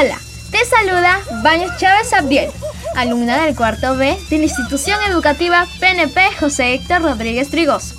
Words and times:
Hola, 0.00 0.20
te 0.52 0.64
saluda 0.64 1.18
Baños 1.42 1.76
Chávez 1.76 2.12
Abdiel, 2.12 2.52
alumna 2.94 3.42
del 3.42 3.56
cuarto 3.56 3.96
B 3.96 4.16
de 4.30 4.38
la 4.38 4.44
institución 4.44 4.96
educativa 5.10 5.66
PNP 5.80 6.20
José 6.38 6.74
Héctor 6.74 7.02
Rodríguez 7.02 7.50
Trigoso. 7.50 7.96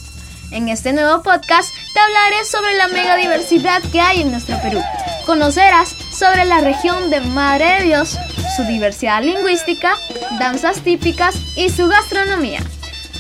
En 0.52 0.70
este 0.70 0.94
nuevo 0.94 1.22
podcast 1.24 1.70
te 1.94 2.00
hablaré 2.00 2.46
sobre 2.46 2.78
la 2.78 2.88
megadiversidad 2.88 3.82
que 3.92 4.00
hay 4.00 4.22
en 4.22 4.32
nuestro 4.32 4.58
Perú. 4.62 4.82
Conocerás 5.26 5.90
sobre 6.18 6.46
la 6.46 6.62
región 6.62 7.10
de 7.10 7.20
Madre 7.20 7.79
de 7.79 7.83
Dios, 7.88 8.18
su 8.56 8.63
diversidad 8.63 9.22
lingüística, 9.22 9.97
danzas 10.40 10.79
típicas 10.79 11.36
y 11.58 11.70
su 11.70 11.90
gastronomía, 11.90 12.62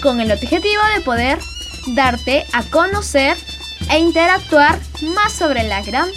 con 0.01 0.21
el 0.21 0.31
objetivo 0.31 0.81
de 0.95 1.01
poder 1.01 1.37
darte 1.95 2.45
a 2.53 2.63
conocer 2.63 3.35
e 3.91 3.99
interactuar 3.99 4.79
más 5.15 5.33
sobre 5.33 5.63
la 5.63 5.81
gran 5.81 6.07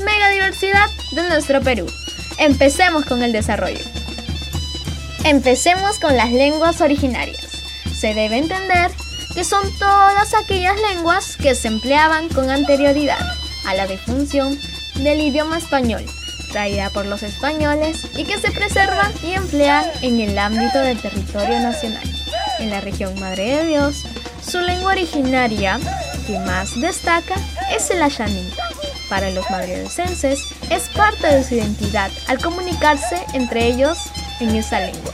megadiversidad 0.00 0.88
de 1.12 1.28
nuestro 1.28 1.60
Perú. 1.60 1.86
Empecemos 2.38 3.04
con 3.04 3.22
el 3.22 3.32
desarrollo. 3.32 3.84
Empecemos 5.24 5.98
con 5.98 6.16
las 6.16 6.30
lenguas 6.30 6.80
originarias. 6.80 7.44
Se 7.98 8.14
debe 8.14 8.38
entender 8.38 8.92
que 9.34 9.42
son 9.42 9.62
todas 9.78 10.34
aquellas 10.34 10.76
lenguas 10.90 11.36
que 11.36 11.54
se 11.56 11.68
empleaban 11.68 12.28
con 12.28 12.48
anterioridad 12.50 13.18
a 13.66 13.74
la 13.74 13.86
defunción 13.88 14.56
del 14.94 15.20
idioma 15.20 15.58
español, 15.58 16.04
traída 16.52 16.90
por 16.90 17.06
los 17.06 17.24
españoles 17.24 18.06
y 18.16 18.24
que 18.24 18.38
se 18.38 18.52
preservan 18.52 19.12
y 19.24 19.32
emplean 19.32 19.84
en 20.02 20.20
el 20.20 20.38
ámbito 20.38 20.78
del 20.78 21.00
territorio 21.00 21.58
nacional. 21.60 22.08
En 22.60 22.70
la 22.70 22.80
región 22.80 23.18
Madre 23.18 23.56
de 23.56 23.66
Dios, 23.66 24.04
su 24.48 24.60
lengua 24.60 24.92
originaria 24.92 25.80
que 26.26 26.38
más 26.38 26.80
destaca 26.80 27.34
es 27.74 27.90
el 27.90 28.02
Ashanita. 28.02 28.67
Para 29.08 29.30
los 29.30 29.48
madridecenses 29.50 30.40
es 30.70 30.88
parte 30.90 31.26
de 31.26 31.42
su 31.42 31.54
identidad 31.54 32.10
al 32.26 32.38
comunicarse 32.40 33.24
entre 33.32 33.66
ellos 33.66 33.98
en 34.40 34.54
esa 34.54 34.80
lengua. 34.80 35.12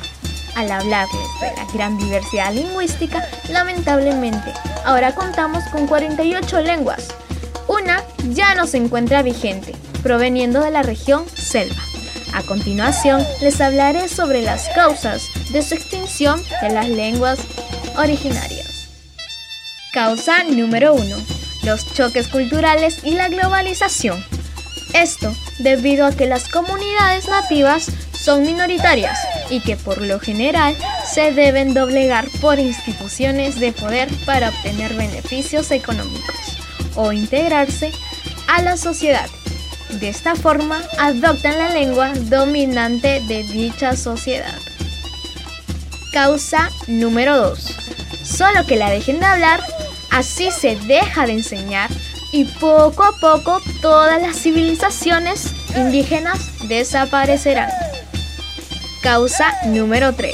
Al 0.57 0.71
hablarles 0.71 1.29
de 1.41 1.53
la 1.57 1.65
gran 1.73 1.99
diversidad 1.99 2.53
lingüística, 2.53 3.27
lamentablemente, 3.51 4.53
ahora 4.85 5.15
contamos 5.15 5.65
con 5.73 5.87
48 5.87 6.61
lenguas. 6.61 7.09
Una 7.67 8.03
ya 8.31 8.55
no 8.55 8.67
se 8.67 8.77
encuentra 8.77 9.23
vigente, 9.23 9.75
proveniendo 10.03 10.61
de 10.61 10.71
la 10.71 10.83
región 10.83 11.25
selva. 11.29 11.83
A 12.35 12.43
continuación, 12.43 13.25
les 13.41 13.61
hablaré 13.61 14.09
sobre 14.09 14.43
las 14.43 14.69
causas 14.71 15.29
de 15.53 15.63
su 15.63 15.75
extinción 15.75 16.41
de 16.63 16.71
las 16.71 16.89
lenguas 16.89 17.39
originarias. 17.97 18.89
Causa 19.93 20.43
número 20.43 20.95
1. 20.95 21.34
Los 21.65 21.93
choques 21.95 22.29
culturales 22.29 22.99
y 23.05 23.13
la 23.13 23.29
globalización. 23.29 24.23
Esto 24.93 25.35
debido 25.59 26.07
a 26.07 26.13
que 26.13 26.27
las 26.27 26.49
comunidades 26.49 27.29
nativas 27.29 27.91
son 28.13 28.43
minoritarias 28.43 29.19
y 29.51 29.61
que 29.61 29.77
por 29.77 30.01
lo 30.01 30.21
general 30.21 30.77
se 31.11 31.33
deben 31.33 31.75
doblegar 31.75 32.27
por 32.41 32.59
instituciones 32.59 33.59
de 33.59 33.73
poder 33.73 34.09
para 34.25 34.51
obtener 34.51 34.95
beneficios 34.95 35.71
económicos 35.71 36.37
o 36.95 37.13
integrarse 37.13 37.93
a 38.47 38.63
la 38.63 38.77
sociedad. 38.77 39.29
De 40.01 40.09
esta 40.09 40.35
forma 40.35 40.83
adoptan 40.99 41.59
la 41.59 41.71
lengua 41.71 42.13
dominante 42.15 43.21
de 43.27 43.43
dicha 43.45 43.97
sociedad. 43.97 44.59
Causa 46.13 46.71
número 46.87 47.37
2. 47.37 47.77
Solo 48.23 48.67
que 48.67 48.77
la 48.77 48.91
dejen 48.91 49.19
de 49.19 49.27
hablar 49.27 49.61
Así 50.15 50.53
se 50.53 50.77
deja 50.77 51.27
de 51.27 51.33
enseñar 51.33 51.91
y 52.31 52.45
poco 52.45 53.03
a 53.03 53.19
poco 53.19 53.61
todas 53.83 54.23
las 54.23 54.37
civilizaciones 54.37 55.51
indígenas 55.75 56.39
desaparecerán. 56.69 57.69
Causa 59.03 59.53
número 59.67 60.15
3. 60.15 60.33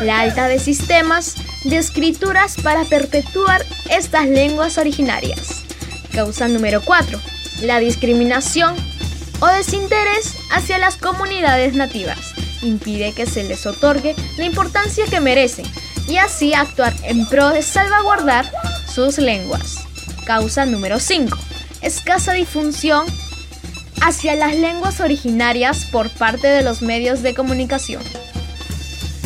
La 0.00 0.18
alta 0.18 0.48
de 0.48 0.58
sistemas 0.58 1.36
de 1.62 1.76
escrituras 1.76 2.56
para 2.64 2.82
perpetuar 2.84 3.64
estas 3.88 4.26
lenguas 4.26 4.76
originarias. 4.76 5.62
Causa 6.12 6.48
número 6.48 6.82
4. 6.84 7.20
La 7.60 7.78
discriminación 7.78 8.74
o 9.38 9.46
desinterés 9.46 10.34
hacia 10.50 10.78
las 10.78 10.96
comunidades 10.96 11.74
nativas. 11.74 12.18
Impide 12.62 13.12
que 13.12 13.26
se 13.26 13.44
les 13.44 13.66
otorgue 13.66 14.16
la 14.36 14.46
importancia 14.46 15.04
que 15.08 15.20
merecen 15.20 15.66
y 16.08 16.16
así 16.16 16.54
actuar 16.54 16.92
en 17.04 17.24
pro 17.28 17.50
de 17.50 17.62
salvaguardar 17.62 18.50
sus 18.94 19.18
lenguas. 19.18 19.78
Causa 20.26 20.66
número 20.66 21.00
5. 21.00 21.36
Escasa 21.80 22.32
difusión 22.32 23.06
hacia 24.02 24.34
las 24.34 24.54
lenguas 24.54 25.00
originarias 25.00 25.86
por 25.86 26.10
parte 26.10 26.46
de 26.48 26.62
los 26.62 26.82
medios 26.82 27.22
de 27.22 27.34
comunicación. 27.34 28.02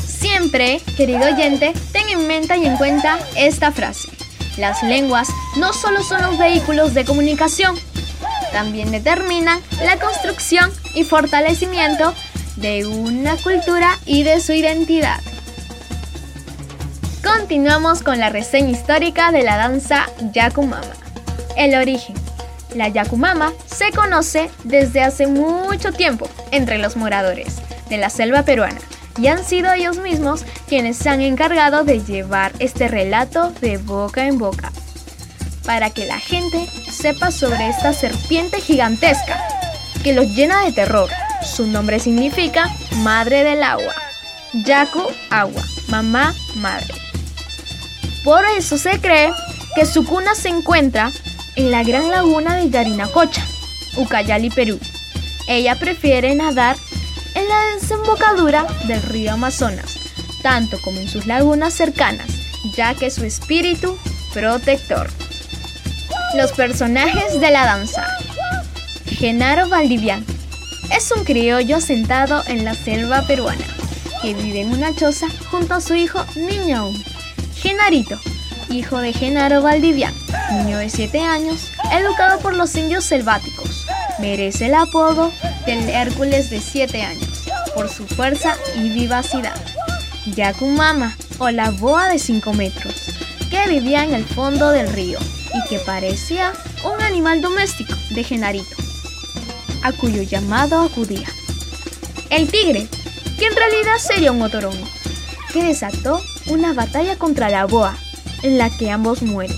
Siempre, 0.06 0.80
querido 0.96 1.26
oyente, 1.26 1.72
ten 1.92 2.08
en 2.08 2.26
mente 2.26 2.56
y 2.56 2.66
en 2.66 2.76
cuenta 2.76 3.18
esta 3.36 3.72
frase. 3.72 4.08
Las 4.56 4.82
lenguas 4.82 5.28
no 5.56 5.72
solo 5.72 6.02
son 6.02 6.22
los 6.22 6.38
vehículos 6.38 6.94
de 6.94 7.04
comunicación, 7.04 7.76
también 8.52 8.90
determinan 8.90 9.60
la 9.84 9.98
construcción 9.98 10.70
y 10.94 11.04
fortalecimiento 11.04 12.14
de 12.56 12.86
una 12.86 13.36
cultura 13.36 13.98
y 14.06 14.22
de 14.22 14.40
su 14.40 14.52
identidad. 14.52 15.20
Continuamos 17.38 18.02
con 18.02 18.18
la 18.18 18.30
reseña 18.30 18.70
histórica 18.70 19.30
de 19.30 19.42
la 19.42 19.58
danza 19.58 20.06
Yakumama. 20.32 20.94
El 21.54 21.74
origen. 21.74 22.16
La 22.74 22.88
Yakumama 22.88 23.52
se 23.66 23.92
conoce 23.92 24.50
desde 24.64 25.02
hace 25.02 25.26
mucho 25.26 25.92
tiempo 25.92 26.30
entre 26.50 26.78
los 26.78 26.96
moradores 26.96 27.56
de 27.90 27.98
la 27.98 28.08
selva 28.08 28.42
peruana 28.42 28.80
y 29.18 29.26
han 29.26 29.44
sido 29.44 29.70
ellos 29.74 29.98
mismos 29.98 30.46
quienes 30.66 30.96
se 30.96 31.10
han 31.10 31.20
encargado 31.20 31.84
de 31.84 32.00
llevar 32.00 32.52
este 32.58 32.88
relato 32.88 33.50
de 33.60 33.76
boca 33.76 34.26
en 34.26 34.38
boca 34.38 34.72
para 35.66 35.90
que 35.90 36.06
la 36.06 36.18
gente 36.18 36.66
sepa 36.90 37.30
sobre 37.30 37.68
esta 37.68 37.92
serpiente 37.92 38.62
gigantesca 38.62 39.38
que 40.02 40.14
los 40.14 40.34
llena 40.34 40.64
de 40.64 40.72
terror. 40.72 41.10
Su 41.44 41.66
nombre 41.66 42.00
significa 42.00 42.74
madre 42.96 43.44
del 43.44 43.62
agua. 43.62 43.94
Yaku, 44.64 45.02
agua, 45.28 45.62
mamá, 45.88 46.34
madre. 46.56 47.05
Por 48.26 48.44
eso 48.58 48.76
se 48.76 49.00
cree 49.00 49.32
que 49.76 49.86
su 49.86 50.04
cuna 50.04 50.34
se 50.34 50.48
encuentra 50.48 51.12
en 51.54 51.70
la 51.70 51.84
gran 51.84 52.10
laguna 52.10 52.56
de 52.56 52.68
Yarinacocha, 52.70 53.46
Ucayali, 53.98 54.50
Perú. 54.50 54.80
Ella 55.46 55.76
prefiere 55.76 56.34
nadar 56.34 56.76
en 57.36 57.48
la 57.48 57.76
desembocadura 57.76 58.66
del 58.88 59.00
río 59.00 59.34
Amazonas, 59.34 59.96
tanto 60.42 60.76
como 60.82 60.98
en 60.98 61.08
sus 61.08 61.26
lagunas 61.26 61.72
cercanas, 61.72 62.26
ya 62.76 62.94
que 62.94 63.12
su 63.12 63.24
espíritu 63.24 63.96
protector. 64.34 65.08
Los 66.34 66.50
personajes 66.50 67.40
de 67.40 67.50
la 67.52 67.64
danza. 67.64 68.08
Genaro 69.06 69.68
Valdivian 69.68 70.26
es 70.90 71.12
un 71.12 71.22
criollo 71.22 71.80
sentado 71.80 72.42
en 72.48 72.64
la 72.64 72.74
selva 72.74 73.22
peruana 73.22 73.64
que 74.20 74.34
vive 74.34 74.62
en 74.62 74.72
una 74.72 74.92
choza 74.96 75.28
junto 75.48 75.74
a 75.74 75.80
su 75.80 75.94
hijo 75.94 76.26
Niño 76.34 76.90
Genarito, 77.66 78.16
hijo 78.70 78.98
de 78.98 79.12
Genaro 79.12 79.60
Valdivian, 79.60 80.14
niño 80.52 80.78
de 80.78 80.88
7 80.88 81.18
años, 81.18 81.72
educado 81.90 82.38
por 82.38 82.54
los 82.54 82.72
indios 82.76 83.02
selváticos. 83.02 83.88
Merece 84.20 84.66
el 84.66 84.76
apodo 84.76 85.32
del 85.66 85.88
Hércules 85.88 86.48
de 86.48 86.60
7 86.60 87.02
años 87.02 87.48
por 87.74 87.88
su 87.88 88.06
fuerza 88.06 88.54
y 88.76 88.90
vivacidad. 88.90 89.56
Yakumama, 90.26 91.16
o 91.38 91.50
la 91.50 91.72
boa 91.72 92.08
de 92.08 92.20
5 92.20 92.52
metros, 92.52 92.94
que 93.50 93.68
vivía 93.68 94.04
en 94.04 94.14
el 94.14 94.24
fondo 94.24 94.70
del 94.70 94.92
río 94.92 95.18
y 95.52 95.68
que 95.68 95.80
parecía 95.80 96.52
un 96.84 97.02
animal 97.02 97.40
doméstico 97.40 97.94
de 98.10 98.22
Genarito, 98.22 98.76
a 99.82 99.90
cuyo 99.90 100.22
llamado 100.22 100.82
acudía. 100.82 101.26
El 102.30 102.48
tigre, 102.48 102.86
que 103.36 103.46
en 103.46 103.56
realidad 103.56 103.96
sería 103.98 104.30
un 104.30 104.42
otorongo, 104.42 104.86
que 105.56 105.62
desató 105.62 106.20
una 106.48 106.74
batalla 106.74 107.16
contra 107.16 107.48
la 107.48 107.64
boa, 107.64 107.96
en 108.42 108.58
la 108.58 108.68
que 108.68 108.90
ambos 108.90 109.22
mueren. 109.22 109.56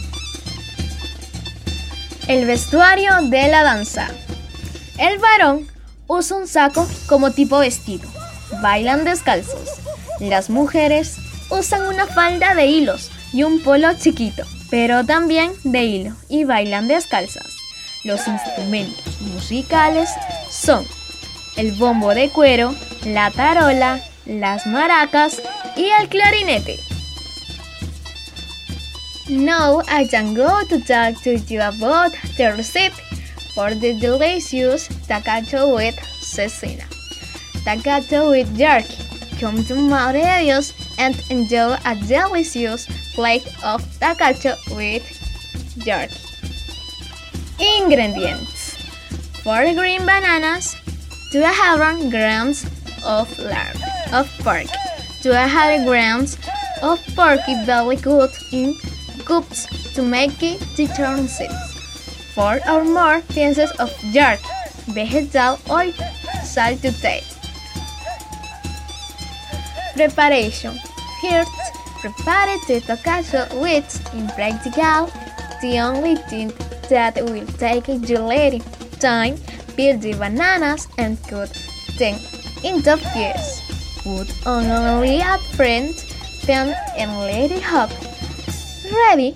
El 2.29 2.47
vestuario 2.47 3.11
de 3.23 3.49
la 3.49 3.65
danza. 3.65 4.09
El 4.97 5.19
varón 5.19 5.67
usa 6.07 6.37
un 6.37 6.47
saco 6.47 6.87
como 7.09 7.33
tipo 7.33 7.59
vestido. 7.59 8.09
Bailan 8.63 9.05
descalzos. 9.05 9.81
Las 10.21 10.51
mujeres 10.51 11.17
usan 11.51 11.89
una 11.89 12.07
falda 12.07 12.55
de 12.55 12.67
hilos 12.67 13.11
y 13.33 13.43
un 13.43 13.61
polo 13.65 13.89
chiquito, 13.95 14.45
pero 14.71 15.05
también 15.05 15.51
de 15.65 15.83
hilo, 15.83 16.15
y 16.29 16.45
bailan 16.45 16.87
descalzas. 16.87 17.57
Los 18.05 18.29
instrumentos 18.29 19.21
musicales 19.23 20.11
son 20.49 20.87
el 21.57 21.73
bombo 21.73 22.15
de 22.15 22.31
cuero, 22.31 22.73
la 23.05 23.33
tarola, 23.33 24.01
las 24.27 24.65
maracas 24.65 25.43
y 25.79 25.91
el 25.99 26.09
clarinete. 26.09 26.77
Now 29.29 29.83
I 29.87 30.07
can 30.07 30.35
go 30.35 30.65
to 30.69 30.81
talk 30.81 31.23
to 31.23 31.37
you 31.37 31.61
about 31.61 32.13
the 32.37 32.53
recipe 32.57 32.97
for 33.55 33.75
the 33.75 33.95
delicious 33.95 34.89
tacacho 35.07 35.75
with 35.75 35.95
cecina. 36.21 36.85
tacacho 37.65 38.31
with 38.31 38.49
jerky. 38.57 39.05
Come 39.39 39.63
to 39.65 39.75
de 40.13 40.63
and 40.99 41.15
enjoy 41.31 41.77
a 41.85 41.95
delicious 42.09 42.87
plate 43.15 43.47
of 43.63 43.81
tacacho 44.01 44.57
with 44.75 45.05
jerky. 45.85 46.17
Ingredients 47.61 48.77
4 49.45 49.75
green 49.75 50.05
bananas, 50.05 50.75
200 51.33 52.11
grams 52.11 52.65
of 53.05 53.29
lard 53.39 53.77
of 54.13 54.27
pork, 54.43 54.67
200 55.29 55.85
grams 55.85 56.39
of 56.81 56.99
porky 57.15 57.55
belly 57.67 57.99
cut 57.99 58.33
in 58.51 58.73
cubes 59.27 59.67
to 59.93 60.01
make 60.01 60.43
it 60.43 60.59
turn 60.97 61.29
4 61.29 62.61
or 62.67 62.83
more 62.83 63.21
pieces 63.29 63.71
of 63.73 63.93
jerky, 64.11 64.43
vegetable 64.89 65.59
oil, 65.69 65.93
salt 66.43 66.81
to 66.81 66.93
taste. 67.03 67.37
Preparation 69.95 70.81
First, 71.21 71.51
prepare 72.01 72.57
the 72.67 72.81
tokacho 72.89 73.43
which, 73.61 74.01
in 74.15 74.29
practical, 74.29 75.13
the 75.61 75.79
only 75.79 76.17
thing 76.31 76.53
that 76.89 77.17
will 77.17 77.47
take 77.59 77.87
you 77.89 78.19
little 78.19 78.61
time. 78.99 79.37
Peel 79.77 79.99
the 79.99 80.15
bananas 80.15 80.89
and 80.97 81.23
cut 81.29 81.53
them 81.99 82.19
into 82.65 82.97
pieces. 83.13 83.68
Put 84.09 84.47
only 84.47 85.21
a 85.21 85.37
front 85.53 86.07
pan 86.47 86.75
and 86.97 87.53
it 87.53 87.61
hot. 87.61 87.93
Ready? 88.91 89.35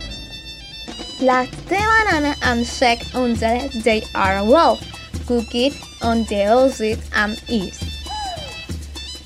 Black 1.21 1.51
the 1.69 1.77
banana 1.77 2.35
and 2.41 2.67
shake 2.67 3.05
until 3.13 3.69
they 3.85 4.03
are 4.15 4.43
well. 4.43 4.81
Cook 5.27 5.55
it 5.55 5.75
on 6.01 6.25
the 6.25 6.45
outside 6.45 7.01
and 7.13 7.37
eat. 7.51 7.77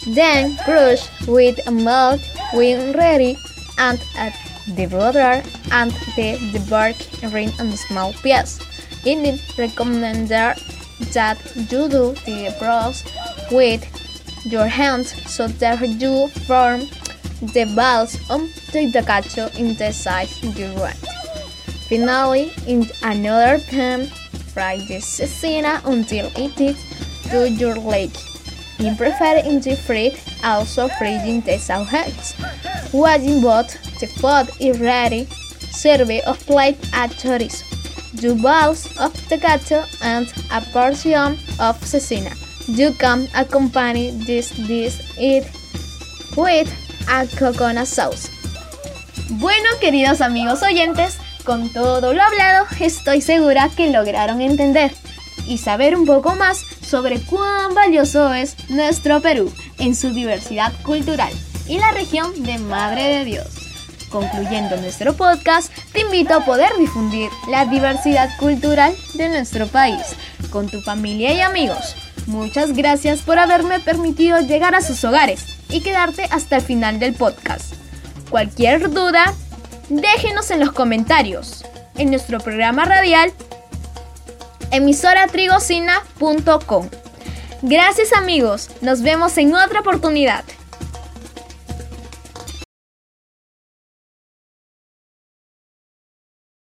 Then 0.09 0.57
crush 0.65 1.07
with 1.29 1.63
milk 1.71 2.21
when 2.53 2.93
ready 2.99 3.39
and 3.79 4.03
add 4.17 4.35
the 4.75 4.87
butter 4.87 5.47
and 5.71 5.93
the, 6.17 6.43
the 6.51 6.67
bark 6.69 6.97
ring 7.33 7.53
in 7.61 7.71
small 7.77 8.13
pieces. 8.15 8.59
It 9.05 9.19
is 9.19 9.57
recommended 9.57 10.59
that 11.15 11.39
you 11.55 11.87
do 11.87 12.15
the 12.27 12.53
process 12.59 13.05
with 13.53 13.87
your 14.47 14.67
hands 14.67 15.13
so 15.31 15.49
that 15.49 15.81
you 15.81 16.29
form 16.47 16.81
the 17.53 17.71
balls 17.75 18.15
of 18.31 18.41
the 18.73 18.91
tacacho 18.93 19.55
in 19.59 19.75
the 19.77 19.93
size 19.93 20.43
you 20.43 20.73
want. 20.75 20.97
Finally, 21.89 22.53
in 22.67 22.87
another 23.03 23.63
pan, 23.71 24.07
fry 24.53 24.79
the 24.89 24.99
cecina 24.99 25.85
until 25.85 26.31
it 26.37 26.61
is 26.61 26.77
to 27.31 27.49
your 27.51 27.75
liking. 27.77 28.23
If 28.79 28.99
prefer 28.99 29.39
in 29.39 29.61
the 29.61 29.77
fridge, 29.77 30.21
also 30.45 30.89
freezing 30.99 31.41
the 31.43 31.59
sausages. 31.59 32.35
Watching 32.93 33.41
both 33.41 33.73
the 34.01 34.07
food 34.07 34.49
is 34.61 34.79
ready, 34.81 35.27
serve 35.71 36.11
a 36.11 36.35
plate 36.35 36.79
at 36.93 37.11
chorizo, 37.11 37.65
two 38.21 38.41
balls 38.41 38.87
of 38.99 39.13
tecato 39.29 39.87
and 40.03 40.27
a 40.51 40.61
portion 40.73 41.39
of 41.59 41.81
cecina. 41.81 42.46
You 42.69 42.95
can 42.99 43.29
accompany 43.35 44.11
this 44.27 44.51
dish 44.67 45.01
it 45.19 45.45
with 46.37 46.69
a 47.09 47.27
coconut 47.39 47.87
sauce. 47.87 48.29
Bueno, 49.31 49.69
queridos 49.81 50.21
amigos 50.21 50.63
oyentes, 50.63 51.17
con 51.45 51.73
todo 51.73 52.13
lo 52.13 52.23
hablado, 52.23 52.67
estoy 52.81 53.21
segura 53.21 53.71
que 53.77 53.91
lograron 53.91 54.41
entender 54.41 54.93
y 55.47 55.59
saber 55.59 55.97
un 55.97 56.07
poco 56.07 56.35
más 56.35 56.59
sobre 56.83 57.21
cuán 57.21 57.75
valioso 57.75 58.35
es 58.35 58.57
nuestro 58.69 59.21
Perú 59.21 59.53
en 59.79 59.95
su 59.95 60.11
diversidad 60.11 60.73
cultural 60.83 61.33
y 61.69 61.79
la 61.79 61.93
región 61.93 62.43
de 62.43 62.59
Madre 62.59 63.05
de 63.19 63.25
Dios. 63.25 63.47
Concluyendo 64.11 64.77
nuestro 64.77 65.15
podcast, 65.15 65.73
te 65.93 66.01
invito 66.01 66.35
a 66.35 66.45
poder 66.45 66.71
difundir 66.79 67.31
la 67.49 67.65
diversidad 67.67 68.29
cultural 68.39 68.95
de 69.15 69.29
nuestro 69.29 69.67
país 69.67 70.03
con 70.51 70.69
tu 70.69 70.81
familia 70.81 71.33
y 71.33 71.41
amigos. 71.41 71.95
Muchas 72.27 72.73
gracias 72.73 73.23
por 73.23 73.39
haberme 73.39 73.79
permitido 73.81 74.41
llegar 74.41 74.75
a 74.75 74.81
sus 74.81 75.05
hogares 75.05 75.45
y 75.69 75.81
quedarte 75.81 76.27
hasta 76.31 76.57
el 76.57 76.63
final 76.63 76.99
del 76.99 77.15
podcast. 77.15 77.75
Cualquier 78.31 78.91
duda, 78.91 79.35
déjenos 79.89 80.51
en 80.51 80.61
los 80.61 80.73
comentarios. 80.73 81.65
En 81.97 82.11
nuestro 82.11 82.41
programa 82.41 82.85
radial 82.85 83.33
emisoratrigocina.com. 84.71 86.89
Gracias 87.63 88.13
amigos, 88.13 88.69
nos 88.83 89.01
vemos 89.03 89.39
en 89.39 89.55
otra 89.55 89.81
oportunidad. 89.81 90.45